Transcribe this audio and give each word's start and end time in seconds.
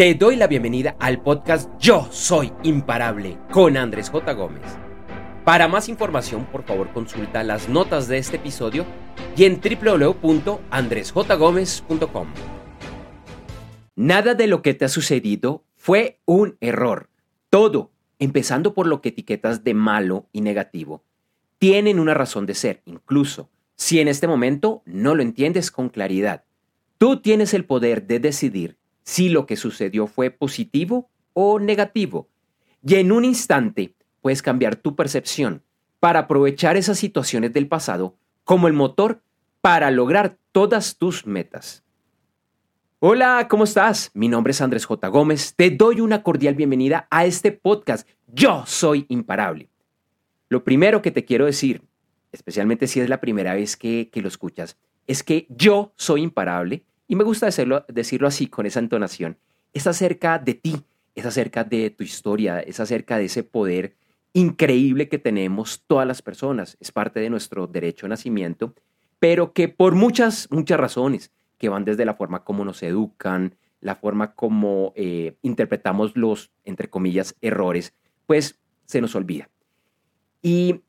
Te 0.00 0.14
doy 0.14 0.36
la 0.36 0.46
bienvenida 0.46 0.96
al 0.98 1.20
podcast 1.20 1.70
Yo 1.78 2.08
Soy 2.10 2.50
Imparable 2.62 3.36
con 3.52 3.76
Andrés 3.76 4.08
J. 4.08 4.32
Gómez. 4.32 4.62
Para 5.44 5.68
más 5.68 5.90
información, 5.90 6.46
por 6.46 6.62
favor, 6.62 6.90
consulta 6.94 7.44
las 7.44 7.68
notas 7.68 8.08
de 8.08 8.16
este 8.16 8.36
episodio 8.36 8.86
y 9.36 9.44
en 9.44 9.60
www.andresjgomez.com. 9.60 12.28
Nada 13.94 14.32
de 14.32 14.46
lo 14.46 14.62
que 14.62 14.72
te 14.72 14.86
ha 14.86 14.88
sucedido 14.88 15.64
fue 15.76 16.18
un 16.24 16.56
error. 16.62 17.10
Todo, 17.50 17.90
empezando 18.18 18.72
por 18.72 18.86
lo 18.86 19.02
que 19.02 19.10
etiquetas 19.10 19.64
de 19.64 19.74
malo 19.74 20.28
y 20.32 20.40
negativo, 20.40 21.04
tienen 21.58 22.00
una 22.00 22.14
razón 22.14 22.46
de 22.46 22.54
ser, 22.54 22.80
incluso 22.86 23.50
si 23.76 24.00
en 24.00 24.08
este 24.08 24.26
momento 24.26 24.80
no 24.86 25.14
lo 25.14 25.20
entiendes 25.20 25.70
con 25.70 25.90
claridad. 25.90 26.44
Tú 26.96 27.20
tienes 27.20 27.52
el 27.52 27.66
poder 27.66 28.06
de 28.06 28.18
decidir 28.18 28.79
si 29.02 29.28
lo 29.28 29.46
que 29.46 29.56
sucedió 29.56 30.06
fue 30.06 30.30
positivo 30.30 31.08
o 31.32 31.58
negativo. 31.58 32.28
Y 32.86 32.96
en 32.96 33.12
un 33.12 33.24
instante 33.24 33.94
puedes 34.20 34.42
cambiar 34.42 34.76
tu 34.76 34.96
percepción 34.96 35.62
para 35.98 36.20
aprovechar 36.20 36.76
esas 36.76 36.98
situaciones 36.98 37.52
del 37.52 37.68
pasado 37.68 38.16
como 38.44 38.68
el 38.68 38.72
motor 38.72 39.22
para 39.60 39.90
lograr 39.90 40.38
todas 40.52 40.96
tus 40.96 41.26
metas. 41.26 41.84
Hola, 42.98 43.46
¿cómo 43.48 43.64
estás? 43.64 44.10
Mi 44.12 44.28
nombre 44.28 44.50
es 44.50 44.60
Andrés 44.60 44.84
J. 44.84 45.08
Gómez. 45.08 45.54
Te 45.56 45.70
doy 45.70 46.00
una 46.00 46.22
cordial 46.22 46.54
bienvenida 46.54 47.06
a 47.10 47.24
este 47.24 47.50
podcast. 47.52 48.06
Yo 48.26 48.64
soy 48.66 49.06
imparable. 49.08 49.70
Lo 50.50 50.64
primero 50.64 51.00
que 51.00 51.10
te 51.10 51.24
quiero 51.24 51.46
decir, 51.46 51.82
especialmente 52.32 52.86
si 52.86 53.00
es 53.00 53.08
la 53.08 53.20
primera 53.20 53.54
vez 53.54 53.76
que, 53.76 54.10
lo 54.14 54.28
escuchas, 54.28 54.76
es 55.06 55.22
que 55.22 55.46
yo 55.48 55.94
soy 55.96 56.22
imparable 56.22 56.84
y 57.10 57.16
me 57.16 57.24
gusta 57.24 57.46
decirlo, 57.46 57.84
decirlo 57.88 58.28
así, 58.28 58.46
con 58.46 58.66
esa 58.66 58.78
entonación. 58.78 59.36
Es 59.72 59.88
acerca 59.88 60.38
de 60.38 60.54
ti, 60.54 60.76
es 61.16 61.26
acerca 61.26 61.64
de 61.64 61.90
tu 61.90 62.04
historia, 62.04 62.60
es 62.60 62.78
acerca 62.78 63.18
de 63.18 63.24
ese 63.24 63.42
poder 63.42 63.96
increíble 64.32 65.08
que 65.08 65.18
tenemos 65.18 65.82
todas 65.88 66.06
las 66.06 66.22
personas. 66.22 66.76
Es 66.78 66.92
parte 66.92 67.18
de 67.18 67.28
nuestro 67.28 67.66
derecho 67.66 68.06
a 68.06 68.10
nacimiento, 68.10 68.74
pero 69.18 69.52
que 69.52 69.66
por 69.66 69.96
muchas, 69.96 70.46
muchas 70.52 70.78
razones, 70.78 71.32
que 71.58 71.68
van 71.68 71.84
desde 71.84 72.04
la 72.04 72.14
forma 72.14 72.44
como 72.44 72.64
nos 72.64 72.80
educan, 72.84 73.56
la 73.80 73.96
forma 73.96 74.36
como 74.36 74.92
eh, 74.94 75.34
interpretamos 75.42 76.16
los, 76.16 76.52
entre 76.64 76.90
comillas, 76.90 77.34
errores, 77.40 77.92
pues 78.28 78.60
se 78.86 79.00
nos 79.00 79.16
olvida. 79.16 79.50
Y 80.42 80.82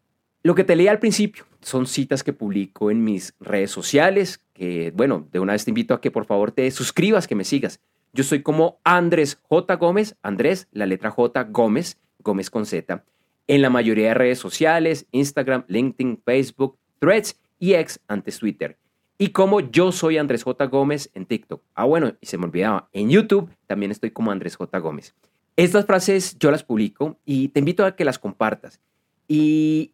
lo 0.43 0.55
que 0.55 0.63
te 0.63 0.75
leí 0.75 0.87
al 0.87 0.99
principio 0.99 1.45
son 1.61 1.85
citas 1.85 2.23
que 2.23 2.33
publico 2.33 2.91
en 2.91 3.03
mis 3.03 3.33
redes 3.39 3.71
sociales, 3.71 4.41
que 4.53 4.91
bueno, 4.95 5.27
de 5.31 5.39
una 5.39 5.53
vez 5.53 5.65
te 5.65 5.71
invito 5.71 5.93
a 5.93 6.01
que 6.01 6.11
por 6.11 6.25
favor 6.25 6.51
te 6.51 6.69
suscribas, 6.71 7.27
que 7.27 7.35
me 7.35 7.43
sigas. 7.43 7.79
Yo 8.13 8.23
soy 8.23 8.41
como 8.41 8.79
Andrés 8.83 9.39
J. 9.43 9.75
Gómez, 9.75 10.15
Andrés, 10.21 10.67
la 10.71 10.85
letra 10.85 11.11
J, 11.11 11.43
Gómez, 11.45 11.97
Gómez 12.19 12.49
con 12.49 12.65
Z, 12.65 13.03
en 13.47 13.61
la 13.61 13.69
mayoría 13.69 14.09
de 14.09 14.13
redes 14.15 14.39
sociales, 14.39 15.07
Instagram, 15.11 15.63
LinkedIn, 15.67 16.21
Facebook, 16.25 16.77
Threads 16.99 17.39
y 17.59 17.73
ex 17.73 17.99
antes 18.07 18.39
Twitter 18.39 18.77
y 19.21 19.29
como 19.29 19.59
yo 19.59 19.91
soy 19.91 20.17
Andrés 20.17 20.41
J. 20.41 20.65
Gómez 20.65 21.11
en 21.13 21.27
TikTok. 21.27 21.61
Ah, 21.75 21.85
bueno, 21.85 22.15
y 22.19 22.25
se 22.25 22.39
me 22.39 22.45
olvidaba, 22.45 22.89
en 22.91 23.11
YouTube 23.11 23.51
también 23.67 23.91
estoy 23.91 24.09
como 24.09 24.31
Andrés 24.31 24.55
J. 24.55 24.79
Gómez. 24.79 25.13
Estas 25.55 25.85
frases 25.85 26.39
yo 26.39 26.49
las 26.49 26.63
publico 26.63 27.19
y 27.23 27.49
te 27.49 27.59
invito 27.59 27.85
a 27.85 27.95
que 27.95 28.03
las 28.03 28.17
compartas. 28.17 28.79
Y 29.27 29.93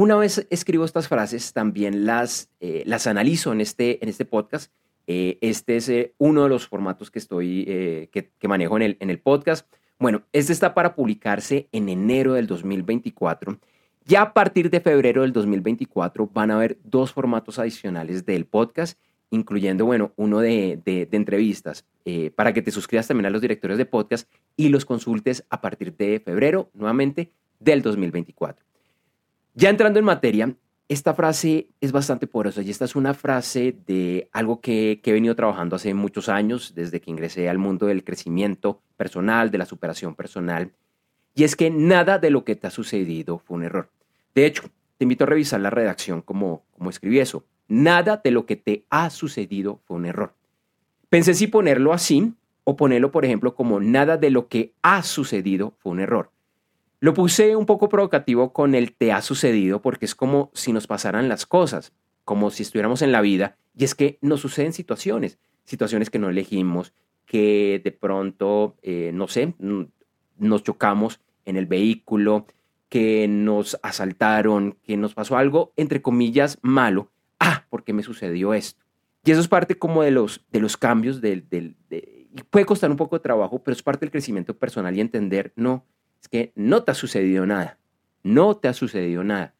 una 0.00 0.16
vez 0.16 0.46
escribo 0.50 0.84
estas 0.84 1.08
frases, 1.08 1.52
también 1.52 2.06
las, 2.06 2.50
eh, 2.60 2.82
las 2.86 3.06
analizo 3.06 3.52
en 3.52 3.60
este, 3.60 4.02
en 4.02 4.08
este 4.08 4.24
podcast. 4.24 4.72
Eh, 5.06 5.38
este 5.40 5.76
es 5.76 5.88
eh, 5.88 6.14
uno 6.18 6.44
de 6.44 6.48
los 6.48 6.68
formatos 6.68 7.10
que, 7.10 7.18
estoy, 7.18 7.64
que, 8.12 8.48
manejo 8.48 8.76
en 8.76 8.82
el, 8.82 8.96
en 9.00 9.10
el 9.10 9.18
podcast. 9.18 9.66
Bueno, 9.98 10.22
este 10.32 10.52
está 10.52 10.74
para 10.74 10.94
publicarse 10.94 11.68
en 11.72 11.88
enero 11.88 12.34
del 12.34 12.46
2024 12.46 13.58
ya 14.08 14.22
a 14.22 14.32
partir 14.32 14.70
de 14.70 14.80
febrero 14.80 15.20
del 15.20 15.34
2024 15.34 16.30
van 16.32 16.50
a 16.50 16.54
haber 16.54 16.78
dos 16.82 17.12
formatos 17.12 17.58
adicionales 17.58 18.24
del 18.24 18.46
podcast, 18.46 18.98
incluyendo, 19.28 19.84
bueno, 19.84 20.12
uno 20.16 20.40
de, 20.40 20.80
entrevistas, 21.12 21.84
eh, 22.06 22.30
para 22.34 22.54
que 22.54 22.62
te 22.62 22.70
suscribas 22.70 23.06
también 23.06 23.26
a 23.26 23.30
los 23.30 23.42
directorios 23.42 23.76
de 23.76 23.84
podcast 23.84 24.26
y 24.56 24.70
los 24.70 24.86
consultes 24.86 25.44
a 25.50 25.60
partir 25.60 25.94
de 25.94 26.22
febrero, 26.24 26.70
nuevamente, 26.72 27.32
del 27.60 27.82
2024. 27.82 28.67
Ya 29.60 29.70
entrando 29.70 29.98
en 29.98 30.04
materia, 30.04 30.54
esta 30.88 31.14
frase 31.14 31.66
es 31.80 31.90
bastante 31.90 32.28
poderosa 32.28 32.62
y 32.62 32.70
esta 32.70 32.84
es 32.84 32.94
una 32.94 33.12
frase 33.12 33.76
de 33.88 34.28
algo 34.30 34.60
que, 34.60 35.00
que, 35.02 35.10
he 35.10 35.12
venido 35.12 35.34
trabajando 35.34 35.74
hace 35.74 35.94
muchos 35.94 36.28
años, 36.28 36.74
desde 36.76 37.00
que 37.00 37.10
ingresé 37.10 37.48
al 37.48 37.58
mundo 37.58 37.86
del 37.86 38.04
crecimiento 38.04 38.80
personal, 38.96 39.50
de 39.50 39.58
la 39.58 39.66
superación 39.66 40.14
personal, 40.14 40.70
y 41.34 41.42
es 41.42 41.56
que 41.56 41.70
nada 41.70 42.20
de 42.20 42.30
lo 42.30 42.44
que 42.44 42.54
te 42.54 42.68
ha 42.68 42.70
sucedido 42.70 43.40
fue 43.40 43.56
un 43.56 43.64
error. 43.64 43.90
De 44.32 44.46
hecho, 44.46 44.62
te 44.96 45.06
invito 45.06 45.24
a 45.24 45.26
revisar 45.26 45.58
la 45.58 45.70
redacción 45.70 46.22
como, 46.22 46.62
como 46.70 46.88
escribí 46.90 47.18
eso. 47.18 47.44
Nada 47.66 48.20
de 48.22 48.30
lo 48.30 48.46
que 48.46 48.54
te 48.54 48.84
ha 48.90 49.10
sucedido 49.10 49.80
fue 49.86 49.96
un 49.96 50.06
error. 50.06 50.34
Pensé 51.08 51.34
si 51.34 51.48
ponerlo 51.48 51.92
así 51.92 52.32
o 52.62 52.76
ponerlo, 52.76 53.10
por 53.10 53.24
ejemplo, 53.24 53.56
como 53.56 53.80
nada 53.80 54.18
de 54.18 54.30
lo 54.30 54.46
que 54.46 54.74
ha 54.82 55.02
sucedido 55.02 55.74
fue 55.80 55.90
un 55.90 55.98
error. 55.98 56.30
Lo 57.00 57.14
puse 57.14 57.54
un 57.54 57.66
poco 57.66 57.88
provocativo 57.88 58.52
con 58.52 58.74
el 58.74 58.92
te 58.92 59.12
ha 59.12 59.22
sucedido 59.22 59.80
porque 59.80 60.04
es 60.04 60.14
como 60.14 60.50
si 60.54 60.72
nos 60.72 60.86
pasaran 60.86 61.28
las 61.28 61.46
cosas, 61.46 61.92
como 62.24 62.50
si 62.50 62.62
estuviéramos 62.64 63.02
en 63.02 63.12
la 63.12 63.20
vida 63.20 63.56
y 63.76 63.84
es 63.84 63.94
que 63.94 64.18
nos 64.20 64.40
suceden 64.40 64.72
situaciones, 64.72 65.38
situaciones 65.64 66.10
que 66.10 66.18
no 66.18 66.28
elegimos, 66.28 66.92
que 67.24 67.80
de 67.84 67.92
pronto, 67.92 68.76
eh, 68.82 69.12
no 69.14 69.28
sé, 69.28 69.54
nos 70.38 70.62
chocamos 70.64 71.20
en 71.44 71.56
el 71.56 71.66
vehículo, 71.66 72.46
que 72.88 73.28
nos 73.28 73.78
asaltaron, 73.82 74.76
que 74.82 74.96
nos 74.96 75.14
pasó 75.14 75.36
algo, 75.36 75.72
entre 75.76 76.02
comillas, 76.02 76.58
malo. 76.62 77.10
Ah, 77.38 77.66
porque 77.70 77.92
me 77.92 78.02
sucedió 78.02 78.54
esto. 78.54 78.82
Y 79.24 79.30
eso 79.30 79.40
es 79.40 79.48
parte 79.48 79.78
como 79.78 80.02
de 80.02 80.10
los, 80.10 80.44
de 80.50 80.60
los 80.60 80.76
cambios, 80.76 81.20
del, 81.20 81.48
del 81.48 81.76
puede 82.50 82.66
costar 82.66 82.90
un 82.90 82.96
poco 82.96 83.16
de 83.16 83.22
trabajo, 83.22 83.62
pero 83.62 83.74
es 83.74 83.82
parte 83.82 84.00
del 84.00 84.10
crecimiento 84.10 84.56
personal 84.56 84.96
y 84.96 85.00
entender, 85.00 85.52
no, 85.56 85.84
es 86.22 86.28
que 86.28 86.52
no 86.54 86.82
te 86.82 86.92
ha 86.92 86.94
sucedido 86.94 87.46
nada, 87.46 87.78
no 88.22 88.56
te 88.56 88.68
ha 88.68 88.74
sucedido 88.74 89.24
nada. 89.24 89.54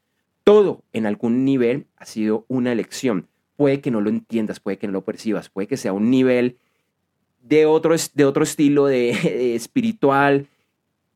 Todo 0.45 0.83
en 0.93 1.07
algún 1.07 1.45
nivel 1.45 1.87
ha 1.97 2.05
sido 2.05 2.45
una 2.49 2.73
elección. 2.73 3.29
Puede 3.57 3.81
que 3.81 3.91
no 3.91 4.01
lo 4.01 4.09
entiendas, 4.09 4.61
puede 4.61 4.79
que 4.79 4.87
no 4.87 4.93
lo 4.93 5.05
percibas, 5.05 5.51
puede 5.51 5.69
que 5.69 5.77
sea 5.77 5.93
un 5.93 6.11
nivel 6.11 6.59
de 7.43 7.67
otro, 7.67 7.95
de 8.15 8.25
otro 8.25 8.43
estilo 8.45 8.87
de 8.87 9.55
espiritual, 9.55 10.47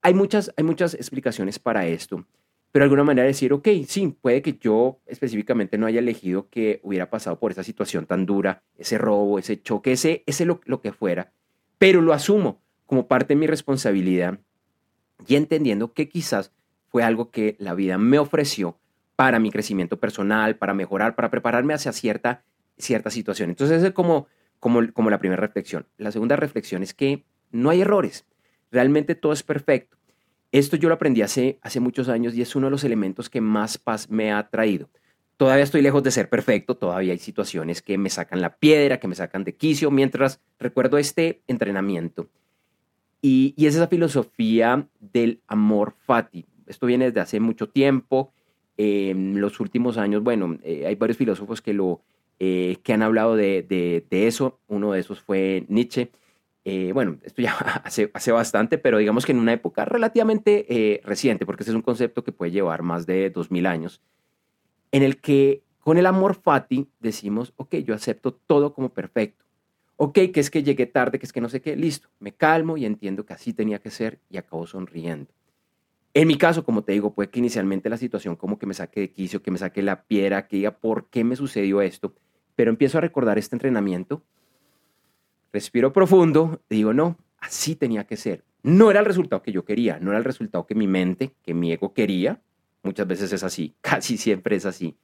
hay 0.03 0.15
muchas, 0.15 0.53
hay 0.57 0.65
muchas 0.65 0.95
explicaciones 0.95 1.61
para 1.61 1.87
esto, 1.87 2.27
pero 2.73 2.83
de 2.83 2.87
alguna 2.87 3.05
manera 3.05 3.27
decir, 3.27 3.53
ok, 3.53 3.69
sí, 3.87 4.17
puede 4.21 4.43
que 4.43 4.55
yo 4.55 4.99
específicamente 5.07 5.79
no 5.79 5.87
haya 5.87 6.01
elegido 6.01 6.49
que 6.51 6.81
hubiera 6.83 7.09
pasado 7.09 7.39
por 7.39 7.53
esa 7.53 7.63
situación 7.63 8.07
tan 8.07 8.27
dura, 8.27 8.65
ese 8.77 8.99
robo, 8.99 9.39
ese 9.39 9.63
choque, 9.63 9.93
ese, 9.93 10.25
ese 10.27 10.45
lo, 10.45 10.61
lo 10.65 10.81
que 10.81 10.93
fuera, 10.93 11.33
pero 11.79 12.01
lo 12.01 12.13
asumo 12.13 12.61
como 12.85 13.07
parte 13.07 13.35
de 13.35 13.41
mi 13.41 13.47
responsabilidad 13.47 14.41
y 15.27 15.37
entendiendo 15.37 15.93
que 15.93 16.09
quizás 16.09 16.53
fue 16.89 17.03
algo 17.03 17.31
que 17.31 17.57
la 17.59 17.75
vida 17.75 17.99
me 17.99 18.19
ofreció 18.19 18.79
para 19.17 19.39
mi 19.39 19.51
crecimiento 19.51 19.99
personal, 19.99 20.57
para 20.57 20.75
mejorar, 20.75 21.15
para 21.15 21.31
prepararme 21.31 21.75
hacia 21.75 21.93
cierta, 21.93 22.45
cierta 22.77 23.11
situación. 23.11 23.51
Entonces, 23.51 23.83
es 23.83 23.93
como, 23.93 24.27
como, 24.61 24.81
como 24.93 25.11
la 25.11 25.19
primera 25.19 25.41
reflexión. 25.41 25.87
La 25.97 26.13
segunda 26.13 26.37
reflexión 26.37 26.83
es 26.83 26.95
que 26.95 27.25
no 27.51 27.71
hay 27.71 27.83
errores. 27.83 28.27
Realmente 28.71 29.15
todo 29.15 29.33
es 29.33 29.43
perfecto. 29.43 29.97
Esto 30.51 30.77
yo 30.77 30.89
lo 30.89 30.97
aprendí 30.97 31.23
hace, 31.23 31.59
hace 31.63 31.81
muchos 31.81 32.09
años 32.09 32.35
y 32.35 32.43
es 32.43 32.55
uno 32.57 32.67
de 32.67 32.73
los 32.73 32.85
elementos 32.85 33.31
que 33.31 33.41
más 33.41 33.79
paz 33.79 34.11
me 34.11 34.33
ha 34.33 34.49
traído. 34.49 34.91
Todavía 35.39 35.65
estoy 35.65 35.83
lejos 35.83 36.03
de 36.03 36.11
ser 36.11 36.29
perfecto, 36.29 36.77
todavía 36.77 37.13
hay 37.13 37.19
situaciones 37.19 37.81
que 37.81 37.97
me 37.97 38.11
sacan 38.11 38.41
la 38.41 38.57
piedra, 38.57 39.01
que 39.01 39.09
me 39.09 39.15
sacan 39.15 39.45
de 39.45 39.57
quicio, 39.57 39.91
mientras 39.91 40.41
recuerdo 40.59 40.99
este 40.99 41.43
entrenamiento. 41.49 42.29
Y, 43.23 43.55
es 43.57 43.77
esa 43.77 43.87
filosofía 43.87 44.89
del 45.01 45.41
amor 45.47 45.95
fati. 46.05 46.45
Esto 46.67 46.87
viene 46.87 47.07
desde 47.07 47.21
hace 47.21 47.41
mucho 47.41 47.69
tiempo. 47.69 48.33
En 48.77 49.41
los 49.41 49.61
últimos 49.61 49.97
años, 49.97 50.25
bueno, 50.25 50.59
eh, 50.65 50.87
hay 50.87 50.97
varios 50.97 51.17
filósofos 51.17 51.63
que, 51.63 51.73
lo, 51.73 52.01
eh, 52.41 52.79
que 52.83 52.93
han 52.93 53.03
hablado 53.03 53.37
de, 53.37 53.63
de, 53.63 54.27
eso. 54.27 54.59
Uno 54.67 54.93
de 54.93 55.01
esos 55.01 55.21
fue 55.21 55.65
Nietzsche. 55.69 56.11
Eh, 56.65 56.91
bueno, 56.93 57.19
esto 57.23 57.43
ya 57.43 57.53
hace, 57.85 58.11
hace 58.13 58.33
bastante, 58.33 58.77
pero 58.77 58.99
digamos 58.99 59.25
que 59.25 59.33
en 59.33 59.39
una 59.39 59.53
época 59.53 59.85
relativamente 59.85 61.01
reciente, 61.05 61.47
porque 61.47 61.63
este 61.63 61.71
es 61.71 61.77
un 61.77 61.83
concepto 61.83 62.25
que 62.25 62.33
puede 62.33 62.51
llevar 62.51 62.83
más 62.83 63.07
de 63.07 63.31
2000 63.31 63.67
años, 63.67 64.01
en 64.91 65.05
el 65.05 65.21
que 65.21 65.63
con 65.79 65.97
el 65.97 66.07
amor 66.07 66.35
fati 66.35 66.89
decimos, 66.99 67.53
ok, 67.57 67.77
yo 67.77 67.95
acepto 67.95 68.33
todo 68.33 68.75
como 68.75 68.89
perfecto. 68.89 69.45
Ok, 70.05 70.15
que 70.35 70.41
es 70.41 70.51
que 70.51 70.65
llegué 70.65 70.87
tarde, 70.87 71.21
que 71.21 71.27
es 71.27 71.33
que 71.33 71.41
no 71.41 71.49
sé 71.49 71.61
qué, 71.61 71.77
listo, 71.77 72.09
me 72.19 72.33
calmo 72.33 72.77
y 72.77 72.85
entiendo 72.85 73.25
que 73.25 73.35
así 73.35 73.53
tenía 73.53 73.79
que 73.79 73.89
ser 73.89 74.19
y 74.31 74.37
acabo 74.37 74.67
sonriendo. 74.67 75.31
En 76.13 76.27
mi 76.27 76.37
caso, 76.37 76.65
como 76.65 76.83
te 76.83 76.91
digo, 76.91 77.15
puede 77.15 77.31
que 77.31 77.39
inicialmente 77.39 77.89
la 77.89 77.97
situación 77.97 78.35
como 78.35 78.59
que 78.59 78.67
me 78.67 78.75
saque 78.75 78.99
de 78.99 79.13
quicio, 79.13 79.45
que 79.45 79.53
me 79.53 79.59
saque 79.59 79.81
la 79.81 80.03
piedra, 80.03 80.49
que 80.49 80.57
diga 80.57 80.73
por 80.73 81.09
qué 81.09 81.23
me 81.23 81.37
sucedió 81.37 81.83
esto, 81.83 82.17
pero 82.57 82.69
empiezo 82.69 82.99
a 82.99 83.01
recordar 83.01 83.39
este 83.39 83.55
entrenamiento 83.55 84.25
respiro 85.53 85.93
profundo, 85.93 86.61
digo, 86.69 86.93
no, 86.93 87.17
así 87.39 87.77
tenía 87.77 88.05
que 88.05 88.17
ser. 88.17 88.43
No 88.65 88.91
era 88.91 88.99
el 88.99 89.07
resultado 89.07 89.41
que 89.41 89.53
yo 89.53 89.65
quería, 89.65 90.01
no 90.01 90.11
era 90.11 90.19
el 90.19 90.25
resultado 90.25 90.67
que 90.67 90.75
mi 90.75 90.89
mente, 90.89 91.37
que 91.45 91.55
mi 91.55 91.71
ego 91.71 91.95
quería. 91.95 92.41
Muchas 92.83 93.07
veces 93.07 93.33
es 93.33 93.45
así, 93.45 93.77
casi 93.81 94.17
siempre 94.17 94.57
es 94.57 94.67
así. 94.67 94.97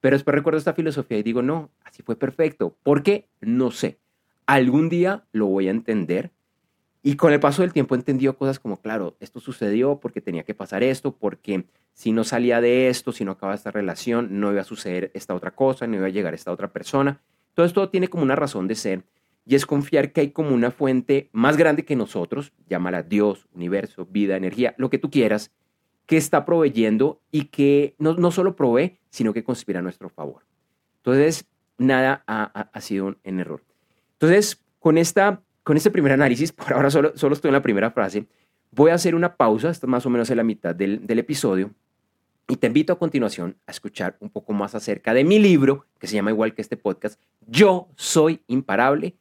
Pero 0.00 0.16
después 0.16 0.34
recuerdo 0.34 0.58
esta 0.58 0.74
filosofía 0.74 1.18
y 1.18 1.22
digo, 1.22 1.42
no, 1.42 1.70
así 1.84 2.02
fue 2.02 2.16
perfecto. 2.16 2.76
¿Por 2.82 3.04
qué? 3.04 3.28
No 3.40 3.70
sé. 3.70 4.01
Algún 4.46 4.88
día 4.88 5.24
lo 5.32 5.46
voy 5.46 5.68
a 5.68 5.70
entender. 5.70 6.32
Y 7.02 7.16
con 7.16 7.32
el 7.32 7.40
paso 7.40 7.62
del 7.62 7.72
tiempo 7.72 7.94
he 7.94 7.98
entendido 7.98 8.36
cosas 8.36 8.60
como, 8.60 8.80
claro, 8.80 9.16
esto 9.18 9.40
sucedió 9.40 9.98
porque 9.98 10.20
tenía 10.20 10.44
que 10.44 10.54
pasar 10.54 10.82
esto, 10.82 11.16
porque 11.16 11.66
si 11.94 12.12
no 12.12 12.22
salía 12.22 12.60
de 12.60 12.88
esto, 12.88 13.12
si 13.12 13.24
no 13.24 13.32
acababa 13.32 13.56
esta 13.56 13.72
relación, 13.72 14.40
no 14.40 14.52
iba 14.52 14.60
a 14.60 14.64
suceder 14.64 15.10
esta 15.14 15.34
otra 15.34 15.50
cosa, 15.50 15.86
no 15.86 15.96
iba 15.96 16.06
a 16.06 16.10
llegar 16.10 16.34
esta 16.34 16.52
otra 16.52 16.72
persona. 16.72 17.20
Todo 17.54 17.66
esto 17.66 17.88
tiene 17.88 18.08
como 18.08 18.22
una 18.22 18.36
razón 18.36 18.68
de 18.68 18.76
ser 18.76 19.04
y 19.44 19.56
es 19.56 19.66
confiar 19.66 20.12
que 20.12 20.20
hay 20.20 20.30
como 20.30 20.54
una 20.54 20.70
fuente 20.70 21.28
más 21.32 21.56
grande 21.56 21.84
que 21.84 21.96
nosotros, 21.96 22.52
llámala 22.68 23.02
Dios, 23.02 23.48
universo, 23.52 24.06
vida, 24.06 24.36
energía, 24.36 24.74
lo 24.78 24.88
que 24.88 24.98
tú 24.98 25.10
quieras, 25.10 25.50
que 26.06 26.16
está 26.16 26.44
proveyendo 26.44 27.20
y 27.30 27.46
que 27.46 27.94
no, 27.98 28.14
no 28.14 28.30
solo 28.30 28.54
provee, 28.54 28.98
sino 29.10 29.32
que 29.32 29.44
conspira 29.44 29.80
a 29.80 29.82
nuestro 29.82 30.08
favor. 30.08 30.44
Entonces, 30.98 31.46
nada 31.78 32.22
ha, 32.26 32.80
sido 32.80 33.06
un, 33.06 33.38
error. 33.40 33.62
Entonces, 34.22 34.62
con, 34.78 34.98
esta, 34.98 35.42
con 35.64 35.76
este 35.76 35.90
primer 35.90 36.12
análisis, 36.12 36.52
por 36.52 36.72
ahora 36.72 36.90
solo, 36.90 37.12
solo 37.16 37.34
estoy 37.34 37.48
en 37.48 37.54
la 37.54 37.62
primera 37.62 37.90
frase, 37.90 38.26
voy 38.70 38.92
a 38.92 38.94
hacer 38.94 39.16
una 39.16 39.34
pausa, 39.34 39.68
esto 39.68 39.88
más 39.88 40.06
o 40.06 40.10
menos 40.10 40.30
en 40.30 40.36
la 40.36 40.44
mitad 40.44 40.76
del, 40.76 41.04
del 41.04 41.18
episodio, 41.18 41.72
y 42.46 42.54
te 42.56 42.68
invito 42.68 42.92
a 42.92 42.98
continuación 42.98 43.56
a 43.66 43.72
escuchar 43.72 44.16
un 44.20 44.30
poco 44.30 44.52
más 44.52 44.76
acerca 44.76 45.12
de 45.12 45.24
mi 45.24 45.40
libro, 45.40 45.86
que 45.98 46.06
se 46.06 46.14
llama 46.14 46.30
igual 46.30 46.54
que 46.54 46.62
este 46.62 46.76
podcast, 46.76 47.20
Yo 47.48 47.88
Soy 47.96 48.40
Imparable, 48.46 49.16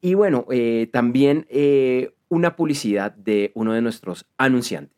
y 0.00 0.14
bueno, 0.14 0.46
eh, 0.50 0.88
también 0.90 1.46
eh, 1.50 2.14
una 2.30 2.56
publicidad 2.56 3.12
de 3.12 3.52
uno 3.54 3.74
de 3.74 3.82
nuestros 3.82 4.24
anunciantes. 4.38 4.96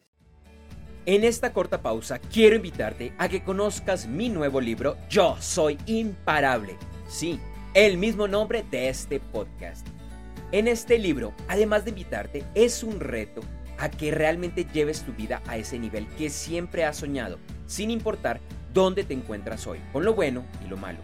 En 1.04 1.24
esta 1.24 1.52
corta 1.52 1.82
pausa 1.82 2.20
quiero 2.20 2.54
invitarte 2.54 3.12
a 3.18 3.28
que 3.28 3.42
conozcas 3.42 4.06
mi 4.06 4.28
nuevo 4.28 4.60
libro 4.60 4.96
Yo 5.10 5.36
Soy 5.40 5.78
Imparable. 5.86 6.76
Sí, 7.08 7.40
el 7.74 7.96
mismo 7.96 8.28
nombre 8.28 8.64
de 8.70 8.88
este 8.88 9.20
podcast. 9.20 9.86
En 10.52 10.68
este 10.68 10.98
libro, 10.98 11.32
además 11.48 11.84
de 11.84 11.90
invitarte, 11.90 12.44
es 12.54 12.82
un 12.82 13.00
reto 13.00 13.40
a 13.78 13.90
que 13.90 14.10
realmente 14.10 14.66
lleves 14.72 15.02
tu 15.02 15.12
vida 15.12 15.42
a 15.46 15.56
ese 15.56 15.78
nivel 15.78 16.06
que 16.18 16.28
siempre 16.28 16.84
has 16.84 16.98
soñado, 16.98 17.38
sin 17.66 17.90
importar 17.90 18.40
dónde 18.74 19.04
te 19.04 19.14
encuentras 19.14 19.66
hoy, 19.66 19.80
con 19.92 20.04
lo 20.04 20.14
bueno 20.14 20.44
y 20.64 20.68
lo 20.68 20.76
malo 20.76 20.98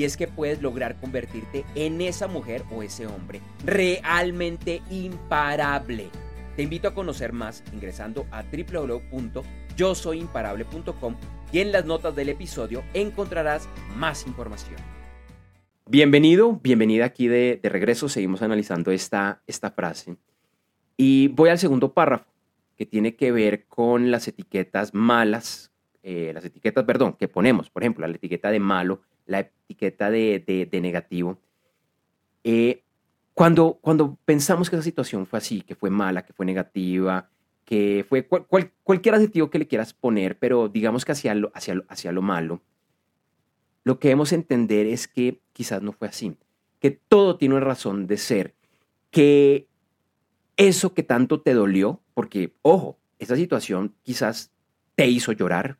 y 0.00 0.04
es 0.04 0.16
que 0.16 0.26
puedes 0.28 0.62
lograr 0.62 0.98
convertirte 0.98 1.66
en 1.74 2.00
esa 2.00 2.26
mujer 2.26 2.64
o 2.70 2.82
ese 2.82 3.06
hombre 3.06 3.42
realmente 3.66 4.80
imparable. 4.88 6.08
Te 6.56 6.62
invito 6.62 6.88
a 6.88 6.94
conocer 6.94 7.34
más 7.34 7.62
ingresando 7.70 8.26
a 8.30 8.42
www.yosoyimparable.com 8.42 11.16
y 11.52 11.58
en 11.58 11.72
las 11.72 11.84
notas 11.84 12.16
del 12.16 12.30
episodio 12.30 12.82
encontrarás 12.94 13.68
más 13.94 14.26
información. 14.26 14.99
Bienvenido, 15.92 16.60
bienvenida 16.62 17.04
aquí 17.04 17.26
de, 17.26 17.58
regreso. 17.64 18.08
Seguimos 18.08 18.42
analizando 18.42 18.92
esta, 18.92 19.42
esta 19.48 19.72
frase. 19.72 20.16
Y 20.96 21.26
voy 21.26 21.50
al 21.50 21.58
segundo 21.58 21.94
párrafo, 21.94 22.30
que 22.76 22.86
tiene 22.86 23.16
que 23.16 23.32
ver 23.32 23.66
con 23.66 24.12
las 24.12 24.28
etiquetas 24.28 24.94
malas, 24.94 25.72
eh, 26.04 26.30
las 26.32 26.44
etiquetas, 26.44 26.84
perdón, 26.84 27.16
que 27.18 27.26
ponemos, 27.26 27.70
por 27.70 27.82
ejemplo, 27.82 28.06
la 28.06 28.14
etiqueta 28.14 28.52
de 28.52 28.60
malo 28.60 29.00
la 29.26 29.40
etiqueta 29.40 30.12
de, 30.12 30.68
negativo. 30.80 31.40
Eh, 32.44 32.84
cuando, 33.34 33.80
cuando 33.80 34.16
pensamos 34.24 34.70
que 34.70 34.76
esa 34.76 34.84
situación 34.84 35.26
fue 35.26 35.40
así, 35.40 35.60
que 35.62 35.74
fue 35.74 35.90
mala, 35.90 36.24
que 36.24 36.32
fue 36.32 36.46
negativa, 36.46 37.28
que 37.64 38.06
fue 38.08 38.28
cualquier 38.28 39.16
adjetivo 39.16 39.50
que 39.50 39.58
le 39.58 39.66
quieras 39.66 39.92
poner, 39.92 40.38
pero 40.38 40.68
digamos 40.68 41.04
que 41.04 41.10
hacia 41.10 41.34
lo, 41.34 41.50
hacia, 41.52 41.82
hacia 41.88 42.12
lo 42.12 42.22
malo, 42.22 42.62
lo 43.90 43.98
que 43.98 44.06
debemos 44.06 44.32
entender 44.32 44.86
es 44.86 45.08
que 45.08 45.40
quizás 45.52 45.82
no 45.82 45.90
fue 45.90 46.06
así, 46.06 46.36
que 46.78 46.92
todo 46.92 47.36
tiene 47.36 47.56
una 47.56 47.64
razón 47.64 48.06
de 48.06 48.18
ser, 48.18 48.54
que 49.10 49.66
eso 50.56 50.94
que 50.94 51.02
tanto 51.02 51.40
te 51.40 51.54
dolió, 51.54 52.00
porque, 52.14 52.54
ojo, 52.62 52.98
esa 53.18 53.34
situación 53.34 53.92
quizás 54.04 54.52
te 54.94 55.08
hizo 55.08 55.32
llorar, 55.32 55.76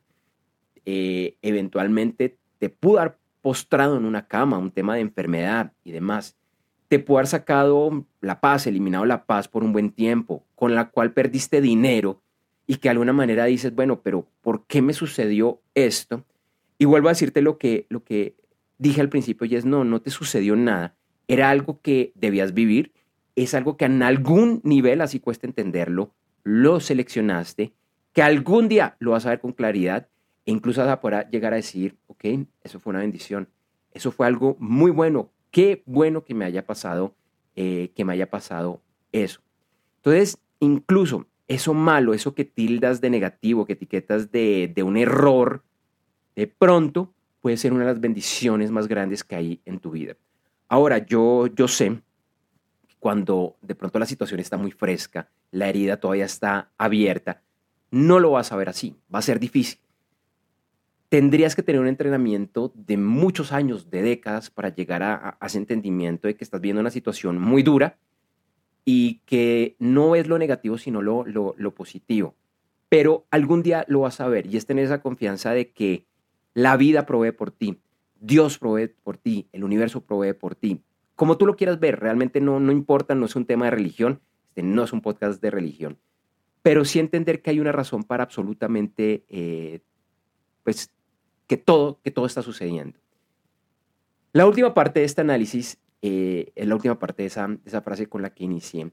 eh, 0.83 1.37
eventualmente 1.41 2.37
te 2.59 2.67
pudo 2.67 2.97
dar 2.97 3.17
postrado 3.39 3.95
en 3.95 4.03
una 4.03 4.27
cama, 4.27 4.57
un 4.57 4.71
tema 4.71 4.95
de 4.95 5.01
enfermedad 5.01 5.71
y 5.85 5.93
demás, 5.93 6.35
te 6.89 6.99
puede 6.99 7.19
haber 7.19 7.27
sacado 7.27 8.05
la 8.19 8.41
paz, 8.41 8.67
eliminado 8.67 9.05
la 9.05 9.23
paz 9.23 9.47
por 9.47 9.63
un 9.63 9.71
buen 9.71 9.89
tiempo, 9.89 10.43
con 10.55 10.75
la 10.75 10.89
cual 10.89 11.13
perdiste 11.13 11.61
dinero 11.61 12.21
y 12.67 12.75
que 12.75 12.89
de 12.89 12.91
alguna 12.91 13.13
manera 13.13 13.45
dices, 13.45 13.73
bueno, 13.73 14.01
pero 14.01 14.27
¿por 14.41 14.65
qué 14.65 14.81
me 14.81 14.91
sucedió 14.91 15.61
esto? 15.75 16.25
Y 16.81 16.85
vuelvo 16.85 17.09
a 17.09 17.11
decirte 17.11 17.43
lo 17.43 17.59
que, 17.59 17.85
lo 17.89 18.03
que 18.03 18.35
dije 18.79 19.01
al 19.01 19.09
principio 19.09 19.45
y 19.45 19.55
es, 19.55 19.65
no, 19.65 19.83
no 19.83 20.01
te 20.01 20.09
sucedió 20.09 20.55
nada, 20.55 20.95
era 21.27 21.51
algo 21.51 21.79
que 21.79 22.11
debías 22.15 22.55
vivir, 22.55 22.91
es 23.35 23.53
algo 23.53 23.77
que 23.77 23.85
en 23.85 24.01
algún 24.01 24.61
nivel, 24.63 25.01
así 25.01 25.19
cuesta 25.19 25.45
entenderlo, 25.45 26.15
lo 26.41 26.79
seleccionaste, 26.79 27.75
que 28.13 28.23
algún 28.23 28.67
día 28.67 28.95
lo 28.97 29.11
vas 29.11 29.27
a 29.27 29.29
ver 29.29 29.41
con 29.41 29.51
claridad 29.51 30.07
e 30.47 30.51
incluso 30.51 30.81
vas 30.81 30.89
a 30.89 31.01
poder 31.01 31.29
llegar 31.29 31.53
a 31.53 31.57
decir, 31.57 31.99
ok, 32.07 32.25
eso 32.63 32.79
fue 32.79 32.89
una 32.89 33.01
bendición, 33.01 33.47
eso 33.91 34.11
fue 34.11 34.25
algo 34.25 34.57
muy 34.57 34.89
bueno, 34.89 35.29
qué 35.51 35.83
bueno 35.85 36.25
que 36.25 36.33
me 36.33 36.45
haya 36.45 36.65
pasado, 36.65 37.13
eh, 37.55 37.91
que 37.95 38.05
me 38.05 38.13
haya 38.13 38.31
pasado 38.31 38.81
eso. 39.11 39.39
Entonces, 39.97 40.39
incluso 40.59 41.27
eso 41.47 41.75
malo, 41.75 42.15
eso 42.15 42.33
que 42.33 42.43
tildas 42.43 43.01
de 43.01 43.11
negativo, 43.11 43.67
que 43.67 43.73
etiquetas 43.73 44.31
de, 44.31 44.71
de 44.73 44.81
un 44.81 44.97
error, 44.97 45.61
de 46.35 46.47
pronto 46.47 47.13
puede 47.41 47.57
ser 47.57 47.73
una 47.73 47.85
de 47.85 47.91
las 47.91 48.01
bendiciones 48.01 48.71
más 48.71 48.87
grandes 48.87 49.23
que 49.23 49.35
hay 49.35 49.61
en 49.65 49.79
tu 49.79 49.91
vida. 49.91 50.15
Ahora, 50.67 50.99
yo, 50.99 51.47
yo 51.47 51.67
sé 51.67 51.99
cuando 52.99 53.55
de 53.61 53.75
pronto 53.75 53.99
la 53.99 54.05
situación 54.05 54.39
está 54.39 54.57
muy 54.57 54.71
fresca, 54.71 55.29
la 55.51 55.67
herida 55.67 55.97
todavía 55.97 56.25
está 56.25 56.69
abierta, 56.77 57.41
no 57.89 58.19
lo 58.19 58.31
vas 58.31 58.51
a 58.51 58.55
ver 58.55 58.69
así, 58.69 58.95
va 59.13 59.19
a 59.19 59.23
ser 59.23 59.39
difícil 59.39 59.79
tendrías 61.11 61.57
que 61.57 61.61
tener 61.61 61.81
un 61.81 61.89
entrenamiento 61.89 62.71
de 62.73 62.95
muchos 62.95 63.51
años, 63.51 63.89
de 63.89 64.01
décadas, 64.01 64.49
para 64.49 64.73
llegar 64.73 65.03
a, 65.03 65.37
ese 65.45 65.57
entendimiento 65.57 66.29
de 66.29 66.35
que 66.35 66.45
estás 66.45 66.61
viendo 66.61 66.79
una 66.79 66.89
situación 66.89 67.37
muy 67.37 67.63
dura 67.63 67.97
y 68.85 69.15
que 69.25 69.75
no 69.77 70.15
es 70.15 70.27
lo 70.27 70.39
negativo, 70.39 70.77
sino 70.77 71.01
lo, 71.01 71.25
lo, 71.25 71.75
positivo. 71.75 72.33
Pero 72.87 73.25
algún 73.29 73.61
día 73.61 73.83
lo 73.89 73.99
vas 73.99 74.21
a 74.21 74.29
ver 74.29 74.45
y 74.45 74.55
es 74.55 74.65
tener 74.65 74.85
esa 74.85 75.01
confianza 75.01 75.51
de 75.51 75.71
que 75.71 76.05
la 76.53 76.77
vida 76.77 77.05
provee 77.05 77.31
por 77.31 77.51
ti, 77.51 77.79
Dios 78.19 78.57
provee 78.57 78.89
por 79.03 79.17
ti, 79.17 79.47
el 79.51 79.63
universo 79.63 80.01
provee 80.01 80.33
por 80.33 80.55
ti. 80.55 80.81
Como 81.15 81.37
tú 81.37 81.45
lo 81.45 81.55
quieras 81.55 81.79
ver, 81.79 81.99
realmente 81.99 82.41
no, 82.41 82.59
no 82.59 82.71
importa, 82.71 83.15
no 83.15 83.25
es 83.25 83.35
un 83.35 83.45
tema 83.45 83.65
de 83.65 83.71
religión, 83.71 84.21
este 84.49 84.63
no 84.63 84.83
es 84.83 84.93
un 84.93 85.01
podcast 85.01 85.41
de 85.41 85.49
religión, 85.49 85.97
pero 86.61 86.85
sí 86.85 86.99
entender 86.99 87.41
que 87.41 87.49
hay 87.51 87.59
una 87.59 87.71
razón 87.71 88.03
para 88.03 88.23
absolutamente 88.23 89.23
eh, 89.29 89.79
pues 90.63 90.91
que 91.47 91.57
todo, 91.57 91.99
que 92.03 92.11
todo 92.11 92.25
está 92.25 92.41
sucediendo. 92.41 92.99
La 94.33 94.45
última 94.45 94.73
parte 94.73 95.01
de 95.01 95.05
este 95.05 95.21
análisis 95.21 95.77
eh, 96.01 96.51
es 96.55 96.67
la 96.67 96.75
última 96.75 96.99
parte 96.99 97.23
de 97.23 97.27
esa, 97.27 97.57
esa 97.65 97.81
frase 97.81 98.07
con 98.07 98.21
la 98.21 98.33
que 98.33 98.43
inicié. 98.43 98.91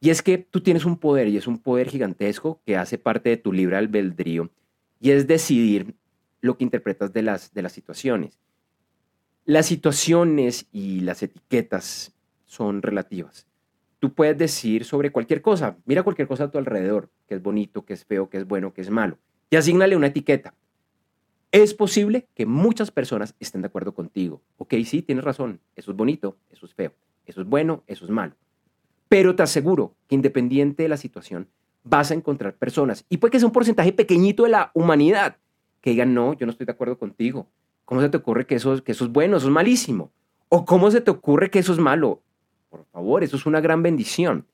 Y 0.00 0.10
es 0.10 0.22
que 0.22 0.38
tú 0.38 0.60
tienes 0.60 0.84
un 0.84 0.98
poder 0.98 1.28
y 1.28 1.36
es 1.36 1.46
un 1.46 1.58
poder 1.58 1.88
gigantesco 1.88 2.60
que 2.64 2.76
hace 2.76 2.98
parte 2.98 3.30
de 3.30 3.36
tu 3.36 3.52
libre 3.52 3.76
albedrío 3.76 4.50
y 5.00 5.10
es 5.10 5.26
decidir 5.26 5.94
lo 6.40 6.56
que 6.56 6.64
interpretas 6.64 7.12
de 7.12 7.22
las, 7.22 7.52
de 7.52 7.62
las 7.62 7.72
situaciones. 7.72 8.38
Las 9.44 9.66
situaciones 9.66 10.66
y 10.72 11.00
las 11.00 11.22
etiquetas 11.22 12.14
son 12.46 12.82
relativas. 12.82 13.46
Tú 13.98 14.12
puedes 14.12 14.36
decir 14.36 14.84
sobre 14.84 15.10
cualquier 15.10 15.40
cosa, 15.40 15.76
mira 15.84 16.02
cualquier 16.02 16.28
cosa 16.28 16.44
a 16.44 16.50
tu 16.50 16.58
alrededor, 16.58 17.10
que 17.26 17.34
es 17.36 17.42
bonito, 17.42 17.84
que 17.84 17.94
es 17.94 18.04
feo, 18.04 18.28
que 18.28 18.38
es 18.38 18.46
bueno, 18.46 18.72
que 18.72 18.80
es 18.80 18.90
malo, 18.90 19.18
y 19.50 19.56
asignale 19.56 19.96
una 19.96 20.08
etiqueta. 20.08 20.54
Es 21.52 21.74
posible 21.74 22.28
que 22.34 22.44
muchas 22.44 22.90
personas 22.90 23.34
estén 23.40 23.62
de 23.62 23.68
acuerdo 23.68 23.94
contigo. 23.94 24.42
Ok, 24.58 24.74
sí, 24.84 25.00
tienes 25.00 25.24
razón. 25.24 25.60
Eso 25.76 25.92
es 25.92 25.96
bonito, 25.96 26.36
eso 26.50 26.66
es 26.66 26.74
feo, 26.74 26.92
eso 27.24 27.40
es 27.40 27.46
bueno, 27.46 27.82
eso 27.86 28.04
es 28.04 28.10
malo. 28.10 28.34
Pero 29.08 29.36
te 29.36 29.42
aseguro 29.42 29.94
que 30.08 30.16
independiente 30.16 30.82
de 30.82 30.88
la 30.88 30.96
situación, 30.96 31.48
vas 31.84 32.10
a 32.10 32.14
encontrar 32.14 32.56
personas, 32.56 33.04
y 33.08 33.18
puede 33.18 33.30
que 33.30 33.38
sea 33.38 33.46
un 33.46 33.52
porcentaje 33.52 33.92
pequeñito 33.92 34.42
de 34.42 34.50
la 34.50 34.72
humanidad, 34.74 35.36
que 35.86 35.90
digan, 35.90 36.14
no, 36.14 36.32
yo 36.32 36.46
no 36.46 36.50
estoy 36.50 36.66
de 36.66 36.72
acuerdo 36.72 36.98
contigo. 36.98 37.46
¿Cómo 37.84 38.00
se 38.00 38.08
te 38.08 38.16
ocurre 38.16 38.44
que 38.44 38.56
eso, 38.56 38.82
que 38.82 38.90
eso 38.90 39.04
es 39.04 39.12
bueno, 39.12 39.36
eso 39.36 39.46
es 39.46 39.52
malísimo? 39.52 40.10
¿O 40.48 40.64
cómo 40.64 40.90
se 40.90 41.00
te 41.00 41.12
ocurre 41.12 41.48
que 41.48 41.60
eso 41.60 41.72
es 41.72 41.78
malo? 41.78 42.24
Por 42.70 42.84
favor, 42.86 43.22
eso 43.22 43.36
es 43.36 43.46
una 43.46 43.60
gran 43.60 43.84
bendición. 43.84 44.48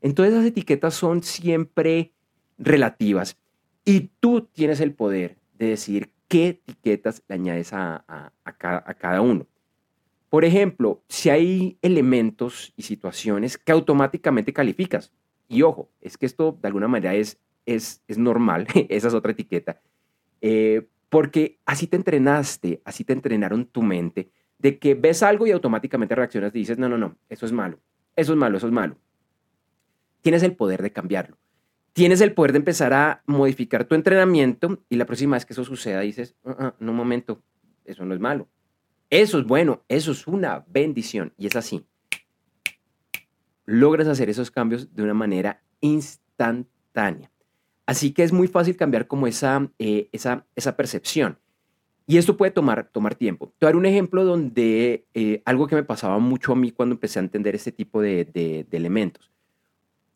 Entonces 0.00 0.34
las 0.34 0.46
etiquetas 0.46 0.94
son 0.94 1.22
siempre 1.22 2.14
relativas 2.56 3.36
y 3.84 4.08
tú 4.18 4.48
tienes 4.50 4.80
el 4.80 4.94
poder 4.94 5.36
de 5.58 5.66
decir 5.66 6.10
qué 6.26 6.48
etiquetas 6.48 7.22
le 7.28 7.34
añades 7.34 7.74
a, 7.74 8.32
cada, 8.56 9.20
uno. 9.20 9.46
Por 10.30 10.46
ejemplo, 10.46 11.02
si 11.06 11.28
hay 11.28 11.76
elementos 11.82 12.72
y 12.78 12.82
situaciones 12.84 13.58
que 13.58 13.72
automáticamente 13.72 14.54
calificas, 14.54 15.12
y 15.48 15.60
ojo, 15.60 15.90
es 16.00 16.16
que 16.16 16.24
esto 16.24 16.58
de 16.62 16.68
alguna 16.68 16.88
manera 16.88 17.14
es, 17.14 17.38
es, 17.66 18.02
es 18.08 18.16
normal, 18.16 18.66
esa 18.88 19.08
es 19.08 19.12
otra 19.12 19.32
etiqueta, 19.32 19.82
eh, 20.40 20.88
porque 21.08 21.58
así 21.64 21.86
te 21.86 21.96
entrenaste, 21.96 22.82
así 22.84 23.04
te 23.04 23.12
entrenaron 23.12 23.66
tu 23.66 23.82
mente, 23.82 24.30
de 24.58 24.78
que 24.78 24.94
ves 24.94 25.22
algo 25.22 25.46
y 25.46 25.52
automáticamente 25.52 26.14
reaccionas 26.14 26.54
y 26.54 26.58
dices, 26.58 26.78
no, 26.78 26.88
no, 26.88 26.98
no, 26.98 27.16
eso 27.28 27.46
es 27.46 27.52
malo, 27.52 27.78
eso 28.16 28.32
es 28.32 28.38
malo, 28.38 28.58
eso 28.58 28.66
es 28.66 28.72
malo. 28.72 28.96
Tienes 30.20 30.42
el 30.42 30.54
poder 30.54 30.82
de 30.82 30.92
cambiarlo. 30.92 31.38
Tienes 31.92 32.20
el 32.20 32.32
poder 32.32 32.52
de 32.52 32.58
empezar 32.58 32.92
a 32.92 33.22
modificar 33.26 33.84
tu 33.84 33.94
entrenamiento 33.94 34.84
y 34.88 34.96
la 34.96 35.06
próxima 35.06 35.36
vez 35.36 35.46
que 35.46 35.52
eso 35.52 35.64
suceda 35.64 36.00
dices, 36.00 36.36
uh 36.44 36.70
no, 36.78 36.92
un 36.92 36.96
momento, 36.96 37.42
eso 37.84 38.04
no 38.04 38.14
es 38.14 38.20
malo. 38.20 38.48
Eso 39.10 39.38
es 39.38 39.46
bueno, 39.46 39.82
eso 39.88 40.12
es 40.12 40.26
una 40.26 40.64
bendición 40.68 41.32
y 41.38 41.46
es 41.46 41.56
así. 41.56 41.86
Logras 43.64 44.06
hacer 44.06 44.28
esos 44.28 44.50
cambios 44.50 44.94
de 44.94 45.02
una 45.02 45.14
manera 45.14 45.62
instantánea. 45.80 47.30
Así 47.88 48.12
que 48.12 48.22
es 48.22 48.32
muy 48.32 48.48
fácil 48.48 48.76
cambiar 48.76 49.06
como 49.06 49.26
esa, 49.26 49.66
eh, 49.78 50.08
esa, 50.12 50.44
esa 50.54 50.76
percepción. 50.76 51.38
Y 52.06 52.18
esto 52.18 52.36
puede 52.36 52.50
tomar, 52.50 52.88
tomar 52.92 53.14
tiempo. 53.14 53.52
Te 53.58 53.64
daré 53.64 53.78
un 53.78 53.86
ejemplo 53.86 54.24
donde 54.24 55.06
eh, 55.14 55.42
algo 55.46 55.66
que 55.66 55.74
me 55.74 55.82
pasaba 55.82 56.18
mucho 56.18 56.52
a 56.52 56.56
mí 56.56 56.70
cuando 56.70 56.94
empecé 56.94 57.18
a 57.18 57.22
entender 57.22 57.54
este 57.54 57.72
tipo 57.72 58.02
de, 58.02 58.26
de, 58.26 58.66
de, 58.68 58.76
elementos, 58.76 59.30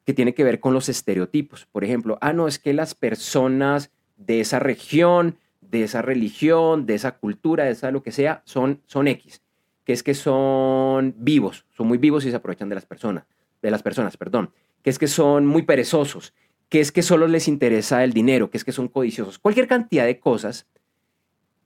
que 0.04 0.12
tiene 0.12 0.34
que 0.34 0.44
ver 0.44 0.60
con 0.60 0.74
los 0.74 0.88
estereotipos. 0.90 1.66
Por 1.72 1.82
ejemplo, 1.82 2.18
ah, 2.20 2.34
no, 2.34 2.46
es 2.46 2.58
que 2.58 2.74
las 2.74 2.94
personas 2.94 3.90
de 4.16 4.40
esa 4.40 4.58
región 4.58 5.38
de 5.72 5.84
esa 5.84 6.02
religión, 6.02 6.84
de 6.84 6.94
esa 6.94 7.12
cultura, 7.12 7.64
de 7.64 7.70
esa 7.70 7.90
lo 7.90 8.02
que 8.02 8.12
sea, 8.12 8.42
son, 8.44 8.82
son 8.86 9.08
X, 9.08 9.40
que 9.84 9.94
es 9.94 10.02
que 10.02 10.14
son 10.14 11.14
vivos, 11.16 11.64
son 11.70 11.88
muy 11.88 11.96
vivos 11.96 12.26
y 12.26 12.30
se 12.30 12.36
aprovechan 12.36 12.68
de 12.68 12.74
las 12.74 12.84
personas, 12.84 13.24
de 13.62 13.70
las 13.70 13.82
personas, 13.82 14.18
perdón, 14.18 14.50
que 14.82 14.90
es 14.90 14.98
que 14.98 15.08
son 15.08 15.46
muy 15.46 15.62
perezosos, 15.62 16.34
que 16.72 16.80
es 16.80 16.90
que 16.90 17.02
solo 17.02 17.28
les 17.28 17.48
interesa 17.48 18.02
el 18.02 18.14
dinero, 18.14 18.48
que 18.48 18.56
es 18.56 18.64
que 18.64 18.72
son 18.72 18.88
codiciosos, 18.88 19.38
cualquier 19.38 19.68
cantidad 19.68 20.06
de 20.06 20.18
cosas 20.18 20.66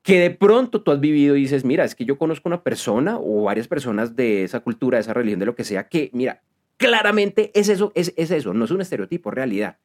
que 0.03 0.19
de 0.19 0.31
pronto 0.31 0.83
tú 0.83 0.91
has 0.91 0.99
vivido 0.99 1.37
y 1.37 1.43
dices, 1.43 1.65
mira, 1.65 1.85
es 1.85 1.95
que 1.95 2.05
yo 2.05 2.19
conozco 2.19 2.49
una 2.49 2.65
persona 2.65 3.17
o 3.17 3.45
varias 3.45 3.69
personas 3.69 4.17
de 4.17 4.43
esa 4.43 4.59
cultura, 4.59 4.97
de 4.97 5.03
esa 5.03 5.15
religión, 5.15 5.39
de 5.39 5.47
lo 5.47 5.55
que 5.55 5.63
sea, 5.63 5.87
que, 5.87 6.11
mira, 6.13 6.43
claramente 6.77 7.53
es 7.55 7.69
eso, 7.69 7.93
es, 7.95 8.15
es 8.17 8.33
eso, 8.33 8.53
no 8.53 8.65
es 8.65 8.73
un 8.73 8.81
estereotipo, 8.81 9.31
realidad. 9.31 9.79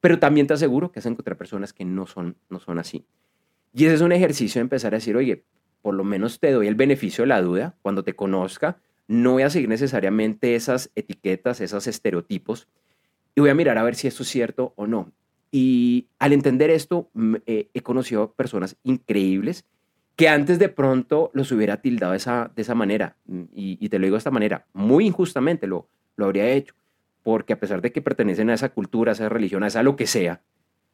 Pero 0.00 0.18
también 0.18 0.46
te 0.46 0.54
aseguro 0.54 0.90
que 0.90 1.00
has 1.00 1.06
encontrado 1.06 1.36
personas 1.36 1.74
que 1.74 1.84
no 1.84 2.06
son, 2.06 2.38
no 2.48 2.58
son 2.58 2.78
así. 2.78 3.04
Y 3.74 3.84
ese 3.84 3.96
es 3.96 4.00
un 4.00 4.12
ejercicio 4.12 4.60
de 4.60 4.62
empezar 4.62 4.94
a 4.94 4.96
decir, 4.96 5.18
oye, 5.18 5.44
por 5.82 5.92
lo 5.92 6.02
menos 6.02 6.40
te 6.40 6.50
doy 6.50 6.66
el 6.66 6.76
beneficio 6.76 7.24
de 7.24 7.28
la 7.28 7.42
duda 7.42 7.76
cuando 7.82 8.04
te 8.04 8.16
conozca. 8.16 8.78
No 9.06 9.32
voy 9.32 9.42
a 9.42 9.50
seguir 9.50 9.68
necesariamente 9.68 10.54
esas 10.54 10.90
etiquetas, 10.94 11.60
esos 11.60 11.86
estereotipos, 11.86 12.68
y 13.36 13.40
voy 13.40 13.50
a 13.50 13.54
mirar 13.54 13.78
a 13.78 13.84
ver 13.84 13.94
si 13.94 14.08
esto 14.08 14.24
es 14.24 14.30
cierto 14.30 14.72
o 14.76 14.86
no. 14.86 15.12
Y 15.52 16.08
al 16.18 16.32
entender 16.32 16.70
esto, 16.70 17.10
eh, 17.46 17.68
he 17.72 17.82
conocido 17.82 18.32
personas 18.32 18.76
increíbles 18.82 19.64
que 20.16 20.30
antes 20.30 20.58
de 20.58 20.70
pronto 20.70 21.30
los 21.34 21.52
hubiera 21.52 21.82
tildado 21.82 22.14
esa, 22.14 22.50
de 22.56 22.62
esa 22.62 22.74
manera. 22.74 23.16
Y, 23.54 23.76
y, 23.78 23.88
te 23.90 23.98
lo 23.98 24.06
digo 24.06 24.14
de 24.14 24.18
esta 24.18 24.30
manera, 24.30 24.66
muy 24.72 25.06
injustamente 25.06 25.66
lo, 25.66 25.86
lo 26.16 26.24
habría 26.24 26.48
hecho. 26.48 26.74
Porque 27.22 27.52
a 27.52 27.60
pesar 27.60 27.82
de 27.82 27.92
que 27.92 28.00
pertenecen 28.00 28.48
a 28.48 28.54
esa 28.54 28.70
cultura, 28.70 29.12
a 29.12 29.14
esa 29.14 29.28
religión, 29.28 29.62
a 29.62 29.66
esa 29.66 29.82
lo 29.82 29.96
que 29.96 30.06
sea, 30.06 30.40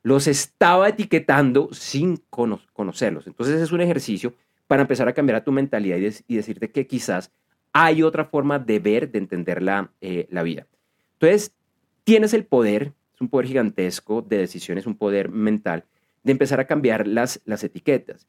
los 0.02 0.26
estaba 0.26 0.88
etiquetando 0.88 1.68
sin 1.72 2.16
conocerlos. 2.28 3.28
Entonces 3.28 3.60
es 3.60 3.70
un 3.70 3.82
ejercicio 3.82 4.34
para 4.66 4.82
empezar 4.82 5.06
a 5.06 5.12
cambiar 5.12 5.36
a 5.36 5.44
tu 5.44 5.52
mentalidad 5.52 5.98
y, 6.26 6.34
decirte 6.34 6.72
que 6.72 6.88
quizás 6.88 7.30
hay 7.72 8.02
otra 8.02 8.24
forma 8.24 8.58
de 8.58 8.80
ver, 8.80 9.12
de 9.12 9.18
entender 9.18 9.62
la, 9.62 9.92
eh, 10.00 10.26
la 10.30 10.42
vida. 10.42 10.66
Entonces, 11.14 11.54
tienes 12.04 12.34
el 12.34 12.44
poder, 12.44 12.92
es 13.14 13.20
un 13.20 13.28
poder 13.28 13.46
gigantesco 13.46 14.22
de 14.22 14.38
decisiones, 14.38 14.86
un 14.86 14.96
poder 14.96 15.30
mental, 15.30 15.84
de 16.22 16.32
empezar 16.32 16.60
a 16.60 16.66
cambiar 16.66 17.06
las, 17.06 17.40
las 17.44 17.64
etiquetas. 17.64 18.26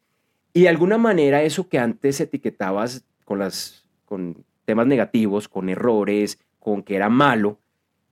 Y 0.54 0.62
de 0.62 0.70
alguna 0.70 0.98
manera 0.98 1.44
eso 1.44 1.70
que 1.70 1.80
antes 1.80 2.20
etiquetabas 2.20 3.06
con, 3.26 3.40
las, 3.40 3.86
con 4.06 4.44
temas 4.66 4.88
negativos, 4.88 5.48
con 5.48 5.70
errores, 5.70 6.40
con 6.60 6.84
que 6.84 6.96
era 6.96 7.10
malo, 7.10 7.60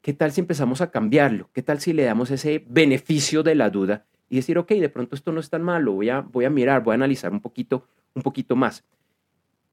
¿Qué 0.01 0.13
tal 0.13 0.31
si 0.31 0.41
empezamos 0.41 0.81
a 0.81 0.89
cambiarlo? 0.89 1.49
¿Qué 1.53 1.61
tal 1.61 1.79
si 1.79 1.93
le 1.93 2.03
damos 2.03 2.31
ese 2.31 2.65
beneficio 2.67 3.43
de 3.43 3.53
la 3.53 3.69
duda 3.69 4.05
y 4.29 4.37
decir, 4.37 4.57
ok, 4.57 4.71
de 4.71 4.89
pronto 4.89 5.15
esto 5.15 5.31
no 5.31 5.39
es 5.39 5.49
tan 5.49 5.61
malo, 5.61 5.93
voy 5.93 6.09
a, 6.09 6.21
voy 6.21 6.45
a 6.45 6.49
mirar, 6.49 6.83
voy 6.83 6.93
a 6.93 6.95
analizar 6.95 7.31
un 7.31 7.39
poquito, 7.39 7.87
un 8.15 8.23
poquito 8.23 8.55
más? 8.55 8.83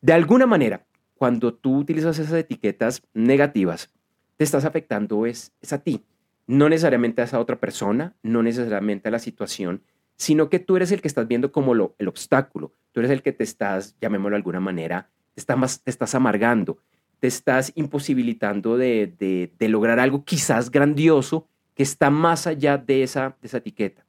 De 0.02 0.12
alguna 0.12 0.46
manera, 0.46 0.84
cuando 1.14 1.54
tú 1.54 1.78
utilizas 1.78 2.18
esas 2.18 2.34
etiquetas 2.34 3.02
negativas, 3.14 3.90
te 4.38 4.44
estás 4.44 4.64
afectando 4.64 5.26
es, 5.26 5.52
es 5.60 5.72
a 5.74 5.82
ti, 5.82 6.04
no 6.46 6.68
necesariamente 6.68 7.20
a 7.20 7.24
esa 7.24 7.40
otra 7.40 7.56
persona, 7.56 8.14
no 8.22 8.42
necesariamente 8.42 9.08
a 9.08 9.10
la 9.10 9.18
situación, 9.18 9.82
sino 10.16 10.48
que 10.48 10.60
tú 10.60 10.76
eres 10.76 10.92
el 10.92 11.02
que 11.02 11.08
estás 11.08 11.28
viendo 11.28 11.52
como 11.52 11.74
lo, 11.74 11.94
el 11.98 12.08
obstáculo, 12.08 12.72
tú 12.92 13.00
eres 13.00 13.12
el 13.12 13.22
que 13.22 13.32
te 13.32 13.44
estás, 13.44 13.96
llamémoslo 14.00 14.30
de 14.30 14.36
alguna 14.36 14.60
manera, 14.60 15.10
te 15.34 15.90
estás, 15.90 16.14
amargando, 16.14 16.78
te 17.20 17.26
estás 17.26 17.72
imposibilitando 17.74 18.76
de, 18.76 19.50
lograr 19.60 19.98
algo 19.98 20.24
quizás 20.24 20.70
grandioso 20.70 21.46
que 21.74 21.82
está 21.82 22.08
más 22.08 22.46
allá 22.46 22.78
de 22.78 23.02
esa, 23.02 23.36
de 23.40 23.48
esa 23.48 23.58
etiqueta. 23.58 24.04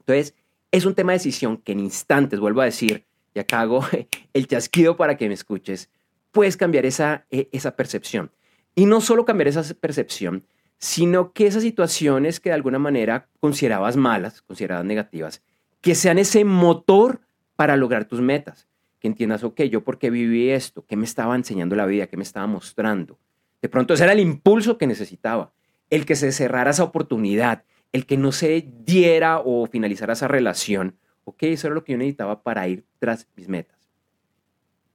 Entonces, 0.00 0.34
es 0.70 0.86
un 0.86 0.94
tema 0.94 1.12
de 1.12 1.18
decisión 1.18 1.58
que 1.58 1.72
en 1.72 1.80
instantes, 1.80 2.40
vuelvo 2.40 2.62
a 2.62 2.66
decir, 2.66 3.04
y 3.34 3.38
acá 3.38 3.60
hago 3.60 3.84
el 4.32 4.46
chasquido 4.46 4.96
para 4.96 5.16
que 5.16 5.28
me 5.28 5.34
escuches, 5.34 5.90
puedes 6.32 6.56
cambiar 6.56 6.86
esa, 6.86 7.26
e, 7.30 7.48
esa 7.52 7.76
percepción. 7.76 8.30
Y 8.74 8.86
no 8.86 9.00
solo 9.00 9.24
cambiar 9.24 9.48
esa 9.48 9.62
percepción, 9.74 10.46
sino 10.78 11.32
que 11.32 11.46
esas 11.46 11.62
situaciones 11.62 12.40
que 12.40 12.50
de 12.50 12.54
alguna 12.54 12.78
manera 12.78 13.28
considerabas 13.40 13.96
malas, 13.96 14.42
consideradas 14.42 14.84
negativas, 14.84 15.42
que 15.80 15.94
sean 15.94 16.18
ese 16.18 16.44
motor 16.44 17.20
para 17.56 17.76
lograr 17.76 18.06
tus 18.06 18.20
metas 18.20 18.66
que 19.02 19.08
entiendas, 19.08 19.42
ok, 19.42 19.62
yo 19.62 19.82
por 19.82 19.98
qué 19.98 20.10
viví 20.10 20.50
esto, 20.50 20.86
qué 20.86 20.96
me 20.96 21.04
estaba 21.04 21.34
enseñando 21.34 21.74
la 21.74 21.86
vida, 21.86 22.06
qué 22.06 22.16
me 22.16 22.22
estaba 22.22 22.46
mostrando. 22.46 23.18
De 23.60 23.68
pronto 23.68 23.94
ese 23.94 24.04
era 24.04 24.12
el 24.12 24.20
impulso 24.20 24.78
que 24.78 24.86
necesitaba, 24.86 25.52
el 25.90 26.06
que 26.06 26.14
se 26.14 26.30
cerrara 26.30 26.70
esa 26.70 26.84
oportunidad, 26.84 27.64
el 27.90 28.06
que 28.06 28.16
no 28.16 28.30
se 28.30 28.64
diera 28.84 29.40
o 29.44 29.66
finalizara 29.66 30.12
esa 30.12 30.28
relación. 30.28 30.96
Ok, 31.24 31.42
eso 31.42 31.66
era 31.66 31.74
lo 31.74 31.82
que 31.82 31.92
yo 31.92 31.98
necesitaba 31.98 32.44
para 32.44 32.68
ir 32.68 32.84
tras 33.00 33.26
mis 33.34 33.48
metas. 33.48 33.76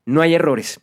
No 0.05 0.21
hay 0.21 0.35
errores. 0.35 0.79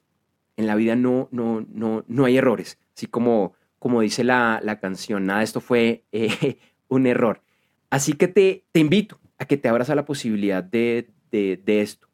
En 0.59 0.67
la 0.67 0.75
vida 0.75 0.95
no, 0.95 1.29
no, 1.33 1.67
no, 1.73 2.05
no 2.07 2.25
hay 2.27 2.37
errores. 2.37 2.79
Así 2.97 3.07
como, 3.07 3.55
como 3.79 4.01
dice 4.01 4.25
la, 4.25 4.61
la 4.63 4.79
canción, 4.81 5.27
nada, 5.27 5.43
esto 5.43 5.61
fue 5.61 6.05
eh, 6.13 6.59
un 6.89 7.07
error. 7.07 7.43
Así 7.91 8.15
que 8.15 8.29
te, 8.29 8.65
te 8.73 8.81
invito 8.81 9.21
a 9.39 9.47
que 9.47 9.57
te 9.57 9.69
abras 9.69 9.91
a 9.91 9.95
la 9.95 10.05
posibilidad 10.05 10.63
de, 10.63 11.11
de, 11.31 11.61
de 11.65 11.81
esto 11.81 12.09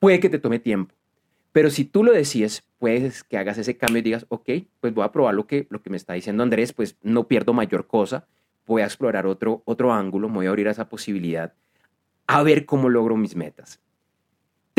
puede 0.00 0.18
que 0.18 0.28
te 0.28 0.40
tome 0.40 0.58
tiempo. 0.58 0.96
Pero 1.52 1.70
si 1.70 1.84
tú 1.84 2.02
lo 2.02 2.12
decides, 2.12 2.64
puedes 2.78 3.22
que 3.22 3.38
hagas 3.38 3.58
ese 3.58 3.76
cambio 3.76 4.00
y 4.00 4.02
digas, 4.02 4.26
ok, 4.28 4.50
pues 4.80 4.92
voy 4.92 5.04
a 5.04 5.12
probar 5.12 5.34
lo 5.34 5.46
que, 5.46 5.66
lo 5.70 5.82
que 5.82 5.90
me 5.90 5.96
está 5.96 6.14
diciendo 6.14 6.42
Andrés, 6.42 6.72
pues 6.72 6.96
no 7.02 7.28
pierdo 7.28 7.52
mayor 7.52 7.86
cosa, 7.86 8.26
voy 8.66 8.82
a 8.82 8.86
explorar 8.86 9.26
otro, 9.26 9.62
otro 9.66 9.92
ángulo, 9.92 10.28
me 10.28 10.36
voy 10.36 10.46
a 10.46 10.48
abrir 10.48 10.68
a 10.68 10.72
esa 10.72 10.88
posibilidad, 10.88 11.54
a 12.26 12.42
ver 12.42 12.66
cómo 12.66 12.88
logro 12.88 13.16
mis 13.16 13.36
metas. 13.36 13.80